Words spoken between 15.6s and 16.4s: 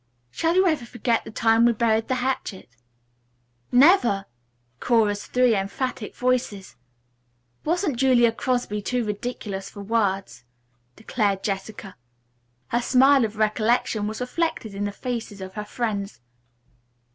friends.